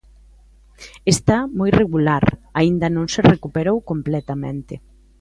[1.13, 2.25] Está moi regular,
[2.59, 4.73] aínda non se recuperou completamente.